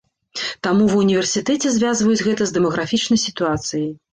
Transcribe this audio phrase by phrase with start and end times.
[0.67, 3.89] Таму ва ўніверсітэце звязваюць гэта з дэмаграфічнай сітуацыяй.